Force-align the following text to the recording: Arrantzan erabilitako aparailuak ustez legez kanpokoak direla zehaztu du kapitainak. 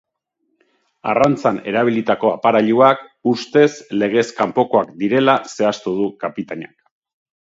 Arrantzan 1.11 1.59
erabilitako 1.71 2.31
aparailuak 2.37 3.03
ustez 3.33 3.69
legez 4.05 4.25
kanpokoak 4.41 4.91
direla 5.05 5.37
zehaztu 5.57 5.95
du 6.01 6.09
kapitainak. 6.25 6.75